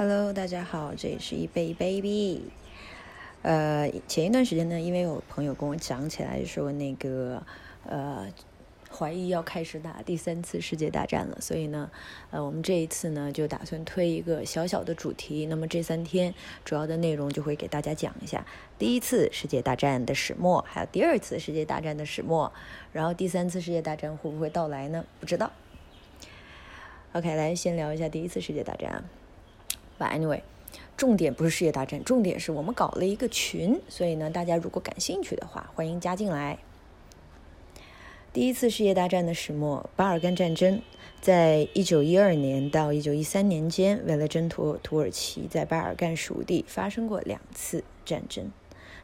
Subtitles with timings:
[0.00, 2.40] Hello，大家好，这里是一杯 baby。
[3.42, 7.42] 呃，前一段时间呢，因为有朋友跟我讲起来说那个
[7.84, 8.26] 呃，
[8.90, 11.90] 怀疑要开始打第三次世界大战了，所以呢，
[12.30, 15.44] 呃，我们这一次呢就打算推一个小小的主题。
[15.44, 16.32] 那么这三天
[16.64, 18.46] 主要的内容就会给大家讲一下
[18.78, 22.50] 第一次世界大战的始末，还有第二次世界大战的始末，
[22.94, 25.04] 然后第三次世界大战会不会到来呢？
[25.20, 25.52] 不知道。
[27.12, 29.04] OK，来先聊一下第一次世界大战。
[30.08, 30.40] Anyway，
[30.96, 36.58] 重点不是世界大战，重点是我们搞了一个群，所以呢，大家如果感兴趣的话，欢迎加进来。
[38.32, 40.80] 第一次世界大战的始末，巴尔干战争，
[41.20, 48.50] 在一九一二年到一九一三年间，为了争夺土耳其在巴尔干属地，发生过两次战争。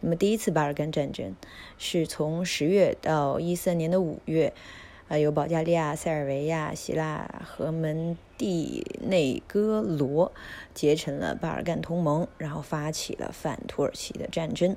[0.00, 1.34] 那么第一次巴尔干战争
[1.78, 4.52] 是从十月到一三年的五月。
[5.08, 10.32] 啊，有保加利亚、塞尔维亚、希腊和门蒂内哥罗
[10.72, 14.76] 结成了巴尔干同盟，然后发起了反土耳其的战争。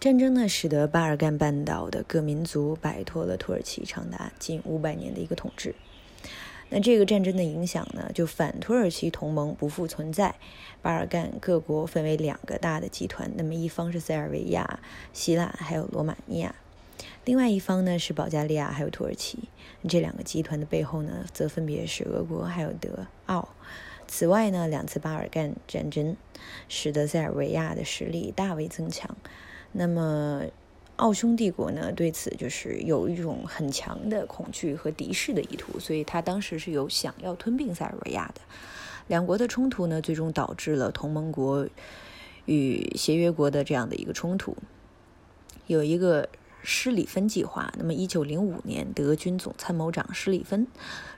[0.00, 5.74] 战争呢，使得巴尔干半岛的各民族摆脱了土耳其长达近五百年的一个统治。
[6.70, 10.34] 那这个战争的影响呢，就反土耳其同盟不复存在。
[10.82, 14.80] 巴尔干各国分为两个大的集团，那么一方是塞尔维亚、
[15.12, 16.54] 希腊，还有罗马尼亚。
[17.26, 19.38] 另外一方呢是保加利亚还有土耳其，
[19.86, 23.50] 这两个集团的背后呢，则分别是俄国还有德奥。
[24.08, 26.16] 此外呢，两次巴尔干战争
[26.68, 29.16] 使得塞尔维亚的实力大为增强。
[29.72, 30.44] 那么，
[30.96, 38.40] 奥匈帝国呢对此就是有一种很强的恐惧和敌视的意图，所以他当时是有想要吞并塞尔维亚的。
[39.08, 41.68] 两国的冲突呢，最终导致了同盟国
[42.46, 44.56] 与协约国的这样的一个冲突，
[45.66, 46.26] 有一个。
[46.62, 47.72] 施里芬计划。
[47.76, 50.66] 那么，一九零五年，德军总参谋长施里芬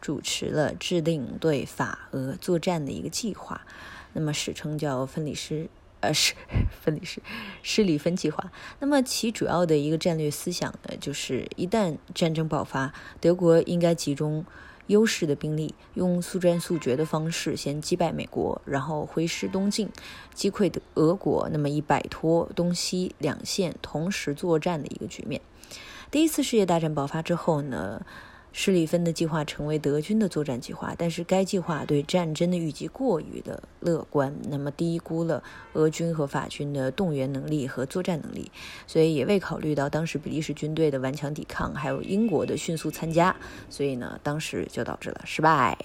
[0.00, 3.66] 主持了制定对法俄作战的一个计划，
[4.12, 5.68] 那么史称叫芬里施，
[6.00, 6.34] 呃，是
[6.82, 7.22] 分里施
[7.62, 8.50] 施里芬计划。
[8.80, 14.44] 那么，其主要的一个战略思想呢，就是一旦战争爆发，德国应该集中。
[14.88, 19.88] 优势的兵力用速战速决的方式先击败美国，然后挥师东进，
[20.34, 25.40] 击溃的俄国，那么以摆脱东西两线同时作战的一个局面。
[26.10, 28.04] 第一次世界大战爆发之后呢？
[28.52, 35.42] 施里芬的计划成为德军的作战计划，但是该计划对战争的预计过于的乐观，那么低估了
[35.74, 38.50] 俄军和法军的动员能力和作战能力，
[38.86, 43.34] 所以也未考虑到当时比利时军队的顽强抵抗，还有英国的迅速参加，
[43.70, 45.78] 所以呢，当时就导致了失败。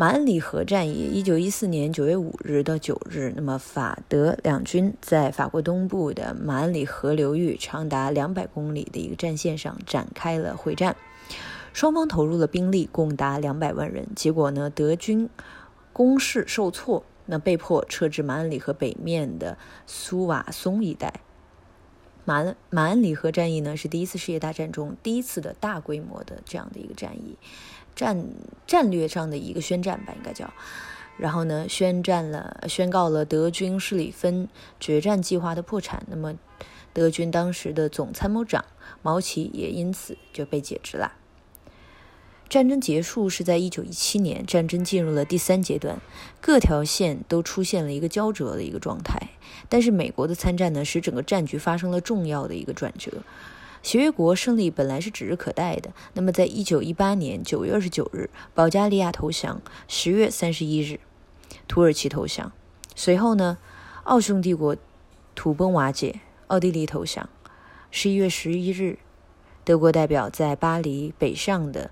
[0.00, 10.96] 马恩里河战役，一九一四年九月五日到九日，那么法德两军在法国东部的马恩里河流域长达两百公里的一个战线上展开了会战，
[11.74, 14.08] 双方投入了兵力共达两百万人。
[14.16, 15.28] 结果呢，德军
[15.92, 21.12] 攻势受挫，那被迫撤至马恩里河北面的苏瓦松一带。
[22.24, 27.36] 马马恩里河战役呢，是第一次世界大战中第一次的大规模的这样的一个战役。
[28.00, 28.24] 战
[28.66, 30.50] 战略上的一个宣战吧，应该叫。
[31.18, 36.06] 然后呢，宣战了，宣告了德军施里芬决战计划的破产。
[36.08, 36.38] 那么，
[36.94, 38.64] 德军当时的总参谋长
[39.02, 41.12] 毛奇也因此就被解职了。
[42.48, 46.00] 战争结束是在一九一七年，战争进入了第三阶段，
[46.40, 49.28] 各条线都出现了一个焦灼的一个状态。
[49.68, 53.22] 但是，美国的参战呢，使整个战局发生了重要的一个转折。
[53.82, 55.92] 协约国胜利本来是指日可待的。
[56.14, 61.00] 那么，在一九一八年九月二十九日，保加利亚投降；十月三十一日，
[61.66, 62.52] 土耳其投降。
[62.94, 63.58] 随后呢，
[64.04, 64.76] 奥匈帝国
[65.34, 67.28] 土崩瓦解，奥地利投降。
[67.90, 68.98] 十一月十一日，
[69.64, 71.90] 德国代表在巴黎北上的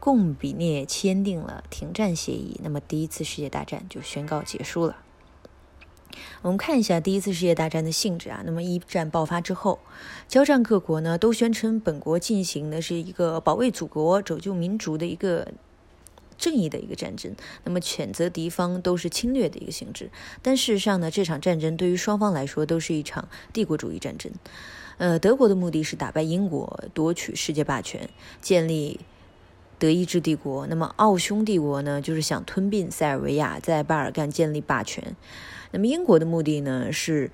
[0.00, 2.58] 贡比涅签订了停战协议。
[2.62, 4.96] 那么，第一次世界大战就宣告结束了。
[6.42, 8.42] 我们看一下第一次世界大战的性质啊。
[8.44, 9.78] 那么一战爆发之后，
[10.28, 15.48] 交战各国呢都宣称本国进行的是一个保卫祖国、拯救民族的一个
[16.38, 17.34] 正义的一个战争。
[17.64, 20.10] 那么谴责敌方都是侵略的一个性质。
[20.42, 24.32] 但事实上呢，这场战争对于双方来说都是一场帝国主义战争。
[24.98, 28.08] 呃，德国的目的是打败英国，夺取世界霸权，
[28.40, 29.00] 建立
[29.78, 30.66] 德意志帝国。
[30.68, 35.14] 那么奥匈帝国呢，就是想吞并塞尔维亚，在巴尔干建立霸权。
[35.76, 37.30] 那么英国的目的呢是，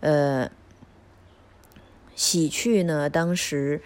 [0.00, 0.50] 呃，
[2.14, 3.82] 洗去呢当时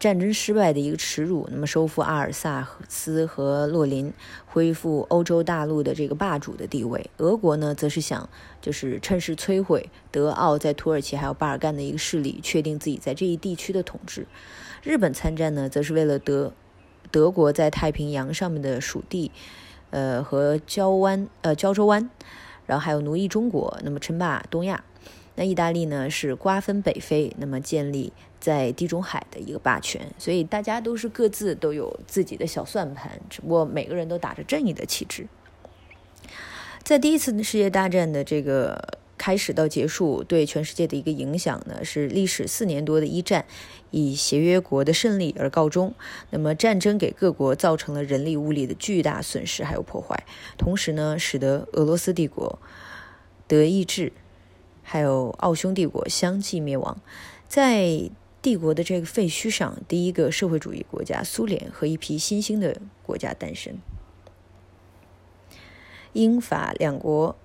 [0.00, 4.12] 战争失败的一个耻辱，那么收复阿尔萨斯和洛林，
[4.46, 7.08] 恢复欧洲大陆的这个霸主的地位。
[7.18, 8.28] 俄国呢则是想
[8.60, 14.26] 就是趁势摧毁德奥在土耳其还有巴尔干的一个势力，确定自己在这一地区的统治。
[14.82, 16.52] 日本参战呢则是为了德
[17.12, 19.30] 德国在太平洋上面的属地。
[19.92, 22.08] 呃和胶湾呃胶州湾，
[22.70, 24.84] 然后还有奴役中国，那么称霸东亚。
[25.34, 35.26] 那意大利呢是瓜分北非，那么建立在地中海的一个霸权，所以大家都是各自都有自己的小算盘，只不过每个人都打着正义的旗帜。
[36.84, 43.44] 在第一次世界大战的这个开始到结束，对全世界的一个影响呢，是历时四年多的一战
[43.90, 45.94] 以协约国的胜利而告终。
[46.30, 50.24] 那么战争给各国造成了人力物力的巨大损失还有破坏，
[50.56, 52.58] 同时呢，使得俄罗斯帝国、
[53.46, 54.14] 德意志。
[54.82, 56.98] 还有奥匈帝国相继灭亡，
[57.46, 63.74] 在帝国的这个废墟上，第一个社会主义国家苏联和一批新兴的国家诞生。
[66.14, 67.36] 英法两国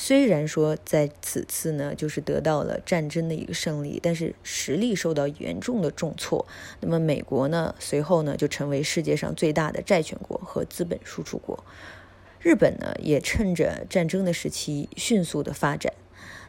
[0.00, 6.46] 虽然说在此次呢，就是得到了战争的一个胜利，但是实力受到严重的重挫。
[6.78, 11.64] 那么美国呢，随后呢就成为世界上最大的债权国和资本输出国。
[12.40, 15.92] 日本呢，也趁着战争的时期迅速的发展。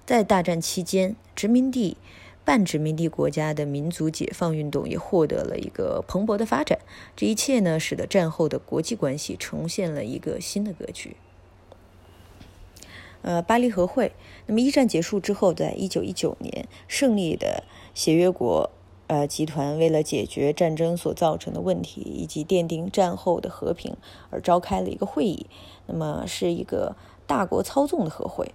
[0.05, 1.97] 在大战期间，殖民地、
[2.45, 6.77] 半殖民地国家的民族解放运动也获得了一个蓬勃的发展。
[7.15, 11.15] 这一切呢，使得战后的国际关系呈现了一个新的格局。
[13.21, 14.11] 呃，巴黎和会。
[14.45, 17.63] 那么一战结束之后，在一九一九年，胜利的
[17.93, 18.69] 协约国
[19.07, 23.95] 呃集团为了解决战争所造成的问题以及奠定战后的和平，
[24.29, 25.47] 而召开了一个会议。
[25.87, 26.95] 那么是一个
[27.27, 28.53] 大国操纵的和会。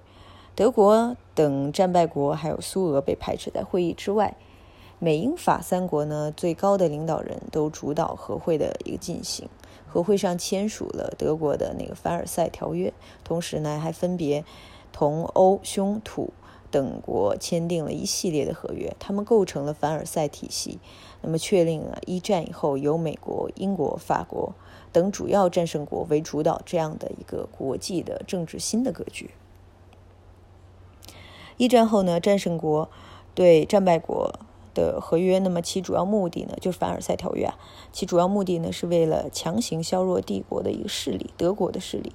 [0.55, 4.37] 德国等战败国还有苏俄被排斥在会议之外，
[4.99, 9.49] 美英法三国呢最高的领导人都主导和会的一个进行。
[9.87, 12.93] 和会上签署了德国的那个凡尔赛条约，
[13.23, 14.45] 同时呢还分别
[14.93, 16.33] 同欧、匈、土
[16.73, 20.81] 等国签订了一系列的合约，他们构成了凡尔赛体系。
[21.23, 24.53] 那么确定了一战以后由美国、英国、法国
[24.93, 29.31] 等主要战胜国为主导这样的一个国际的政治新的格局。
[31.57, 32.91] 一战后呢，战胜国
[33.33, 34.41] 对战败国
[34.75, 37.55] 的合约，那么其主要目的呢，就是凡尔赛条约啊。
[37.93, 42.13] 其主要目的呢，是为了强行削弱帝国的一个势力，德国的势力。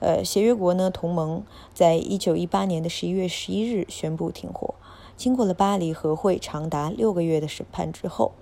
[0.00, 4.74] 呃，协约国呢，同盟在一九一八年的十一月十一日宣布停火。
[5.16, 8.32] 经过了巴黎和会长达六个月的审判之后，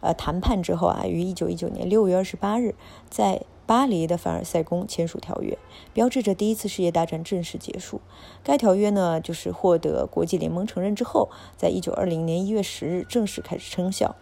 [0.00, 2.74] 呃，谈判之后啊，于一九一九年六月二十八日
[3.08, 3.42] 在。
[3.66, 5.58] 巴黎的凡尔赛宫签署条约，
[5.92, 8.00] 标志着第一次世界大战正式结束。
[8.44, 14.14] 该条约呢，就是获得国际联盟承认之后，在一九二零年一月十日正式开始生效。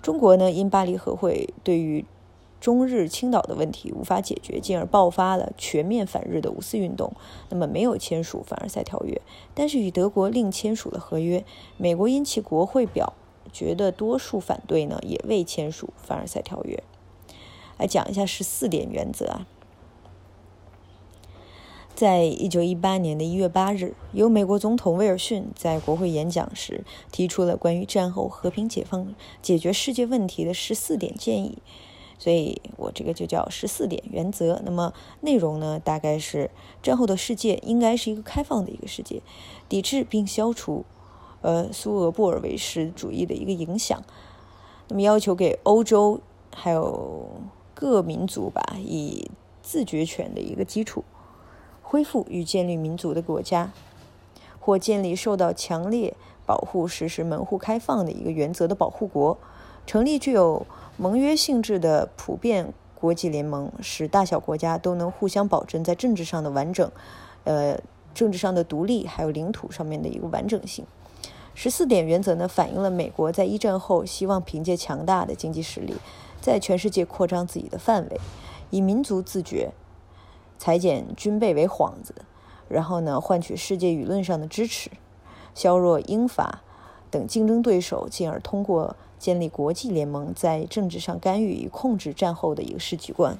[0.00, 2.04] 中国呢，因巴黎和会对于
[2.60, 7.12] 中日青岛的问题无法解决，进而爆发了全面反日的五四运动，
[7.48, 9.20] 那么没有签署凡尔赛条约，
[9.52, 11.44] 但是与德国另签署了合约。
[11.76, 13.14] 美国因其国会表
[13.52, 16.80] 决的多数反对呢，也未签署凡尔赛条约。
[17.78, 19.46] 来讲一下十四点原则啊。
[21.94, 31.56] 在一九一八年的一月八日，由美国总统威尔逊在国会演讲时提出了关于战后和平解放、解决世界问题的十四点建议，
[32.18, 34.60] 所以我这个就叫十四点原则。
[34.62, 36.50] 那么内容呢，大概是
[36.82, 39.22] 战后的世界应该是一个开放的一个世界，
[39.66, 40.84] 抵制并消除
[41.40, 44.04] 呃苏俄布尔维什主义的一个影响。
[44.88, 46.20] 那么要求给欧洲
[46.54, 47.40] 还有。
[47.78, 49.30] 各民族吧，以
[49.62, 51.04] 自决权的一个基础，
[51.82, 53.70] 恢复与建立民族的国家，
[54.58, 56.14] 或建立受到强烈
[56.46, 59.36] 保护、实施门户开放的一个原则的保护国，
[59.86, 60.66] 成立具有
[60.96, 66.90] 盟约性质的普遍国际联盟，使大小国家都能互相保证在政治上的完整，
[67.44, 67.78] 呃，
[68.14, 70.86] 政治上的独立，还有领土上面的一个完整性。
[71.52, 75.94] 十四点原则呢，反映了美国在一战后希望凭借强大的经济实力。
[76.46, 78.20] 在全世界扩张自己的范围，
[78.70, 79.72] 以民族自觉、
[80.56, 82.14] 裁减军备为幌子，
[82.68, 84.88] 然后呢，换取世界舆论上的支持，
[85.56, 86.62] 削弱英法
[87.10, 93.36] 等竞争对手，进而通过建立国际联盟，在政治上干预与控制战后的一个世局观，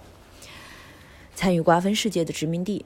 [1.36, 2.84] 参与瓜分世界的殖民地。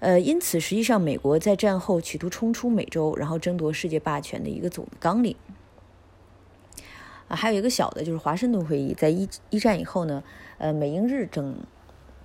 [0.00, 5.36] 呃，因此，实际上美国在战后企图冲出美洲，然后争夺世界霸权的一个总纲领。
[7.28, 10.22] 啊，还有一个小的，就是华盛顿会议，在一一战以后呢，
[10.58, 11.56] 呃，美英日等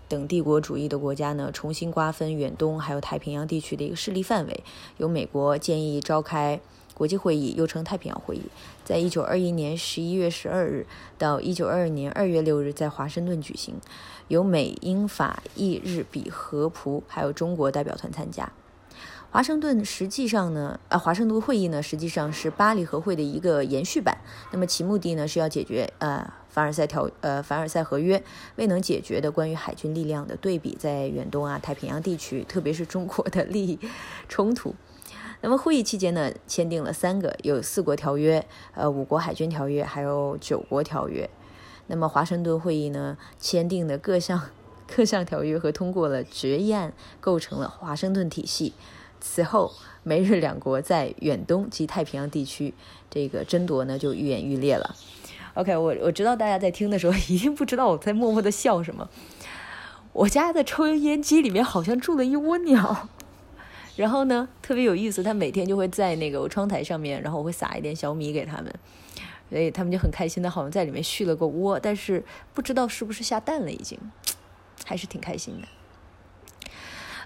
[0.08, 4.63] 等帝国主义的国家呢，重新瓜分远东还有太平洋地区的一个势力范围，
[4.98, 6.60] 由美国建议召开
[6.93, 8.43] 国际会议，又称太平洋会议，
[8.84, 10.86] 在一九二一年十一月十二日
[11.17, 13.75] 到一九二二年二月六日在华盛顿举行，
[14.27, 18.51] 由美英法意日比和葡还有中国代表团参加。
[19.32, 24.18] 华盛顿实际上呢，啊，华盛顿会议呢，实际上是巴黎和会的一个延续版。
[24.52, 28.22] 那么其目的呢，是要解决呃凡尔赛条呃凡尔赛合约
[28.58, 33.80] 未能解决的关于海军力量的对比，在远东啊太平洋地区，特别是中国的利益
[34.28, 34.76] 冲突。
[35.40, 41.30] 那么会议期间呢，签订了三个，有四国条约，呃，五国海军条约，还有九国条约。
[41.88, 44.50] 那么华盛顿会议呢，签订的各项
[44.94, 48.74] 各项条约和通过了决议案，构成了华盛顿体系。
[49.22, 49.72] 此后，
[50.04, 52.74] 美日两国在远东及太平洋地区
[53.10, 54.96] 这个争夺呢就愈演愈烈了。
[55.54, 59.10] OK，我我知道大家在听的时候一定不知道我在默默的笑什么。
[60.13, 63.08] 我家的抽油烟机里面好像住了一窝鸟，
[63.96, 68.74] 然后呢特别有意思，它每天就会在那个窗台上面，然后我会撒一点小米给他们，
[69.50, 72.24] 所以他们就很开心的，好像在里面续了个窝，但是
[72.54, 73.98] 不知道是不是下蛋了已经，
[74.86, 75.68] 还是挺开心的。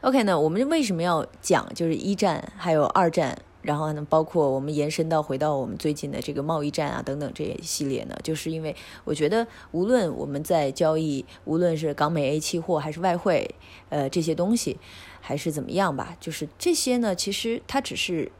[0.02, 8.16] OK 呢，我们为什么要讲就是一战还有二战，然后呢，包括我们延伸到回到我们最近的这个贸易战啊等等这一系列呢？
[8.22, 8.76] 就是因为
[9.06, 13.56] 我觉得无论我们在交易，无论是港美 A 期货还是外汇，
[13.90, 14.78] 呃这些东西，
[15.22, 18.32] 还是怎么样吧，就是这些呢，其实它只是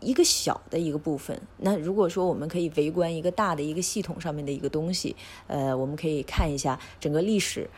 [0.00, 1.42] 一个小的一个部分。
[1.58, 5.16] 那如果说我们可以围观一个大的一个系统上面的一个东西，
[5.48, 7.68] 呃，我们可以看一下整个历史，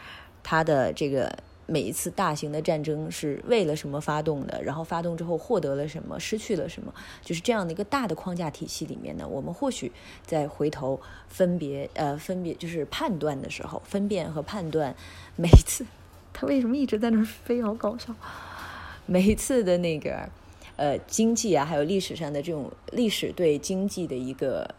[0.45, 1.37] 它的这个。
[1.67, 4.63] 每一次大型的战争是为了什么发动的？
[4.63, 6.95] 然后发动之后获得了什么，失去了什么？
[7.23, 9.91] 就是这样的一个大的框架体系里面呢，我们或许
[10.25, 14.95] 在回头分别呃分别就是判断的时候，分辨和判断
[15.35, 15.85] 每一次
[16.33, 18.15] 他为什么一直在那儿飞，好搞笑。
[19.07, 20.29] 每一次的那个
[20.77, 24.73] 呃经济啊，还有历史上的这种历史对经济的一个。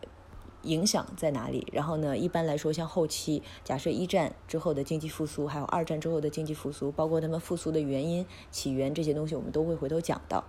[0.67, 1.65] 影响在哪里？
[1.71, 2.17] 然后呢？
[2.17, 10.43] 一般来说，像后期假设一战之后的经济复苏，还有二战之后的经济复苏，包括他们复苏的原因、起源这些东西，我们都会回头讲到。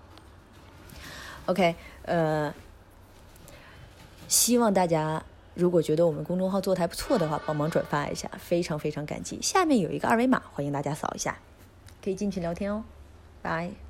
[1.47, 2.53] OK，呃，
[4.27, 9.41] 希望大家如果觉得我们公众号做的还不错的话，帮忙转发一下，非常非常感激。
[9.41, 11.39] 下面有一个二维码，欢迎大家扫一下，
[12.05, 12.85] 可以进群聊天哦。
[13.41, 13.88] 拜。